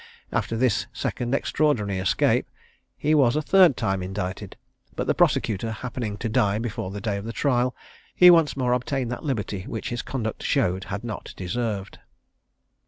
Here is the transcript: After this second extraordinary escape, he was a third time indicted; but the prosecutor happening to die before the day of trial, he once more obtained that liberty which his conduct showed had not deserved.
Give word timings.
After 0.31 0.57
this 0.57 0.87
second 0.91 1.35
extraordinary 1.35 1.99
escape, 1.99 2.49
he 2.97 3.13
was 3.13 3.35
a 3.35 3.39
third 3.43 3.77
time 3.77 4.01
indicted; 4.01 4.57
but 4.95 5.05
the 5.05 5.13
prosecutor 5.13 5.69
happening 5.71 6.17
to 6.17 6.27
die 6.27 6.57
before 6.57 6.89
the 6.89 6.99
day 6.99 7.17
of 7.17 7.33
trial, 7.35 7.75
he 8.15 8.31
once 8.31 8.57
more 8.57 8.73
obtained 8.73 9.11
that 9.11 9.23
liberty 9.23 9.65
which 9.67 9.89
his 9.89 10.01
conduct 10.01 10.41
showed 10.41 10.85
had 10.85 11.03
not 11.03 11.35
deserved. 11.37 11.99